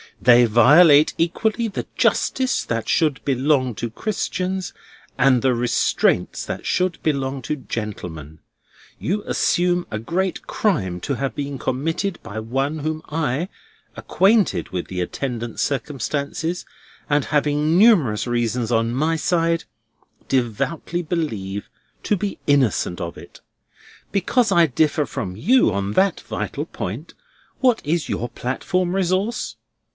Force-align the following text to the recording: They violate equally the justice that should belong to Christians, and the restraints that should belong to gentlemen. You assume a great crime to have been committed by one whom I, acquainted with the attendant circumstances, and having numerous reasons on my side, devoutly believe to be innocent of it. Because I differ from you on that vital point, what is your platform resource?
They 0.19 0.45
violate 0.45 1.13
equally 1.19 1.67
the 1.67 1.85
justice 1.95 2.63
that 2.65 2.89
should 2.89 3.23
belong 3.23 3.75
to 3.75 3.89
Christians, 3.89 4.73
and 5.17 5.41
the 5.41 5.53
restraints 5.53 6.43
that 6.45 6.65
should 6.65 7.01
belong 7.03 7.43
to 7.43 7.55
gentlemen. 7.55 8.39
You 8.99 9.23
assume 9.25 9.85
a 9.91 9.99
great 9.99 10.45
crime 10.47 10.99
to 11.01 11.15
have 11.15 11.35
been 11.35 11.59
committed 11.59 12.17
by 12.23 12.39
one 12.39 12.79
whom 12.79 13.01
I, 13.09 13.49
acquainted 13.95 14.69
with 14.69 14.87
the 14.87 15.01
attendant 15.01 15.59
circumstances, 15.59 16.65
and 17.09 17.25
having 17.25 17.77
numerous 17.77 18.25
reasons 18.27 18.71
on 18.71 18.93
my 18.93 19.15
side, 19.15 19.65
devoutly 20.27 21.01
believe 21.03 21.67
to 22.03 22.15
be 22.15 22.39
innocent 22.47 22.99
of 23.01 23.17
it. 23.17 23.41
Because 24.11 24.51
I 24.51 24.65
differ 24.65 25.05
from 25.05 25.35
you 25.35 25.71
on 25.71 25.93
that 25.93 26.21
vital 26.21 26.65
point, 26.65 27.13
what 27.59 27.81
is 27.85 28.09
your 28.09 28.29
platform 28.29 28.95
resource? 28.95 29.57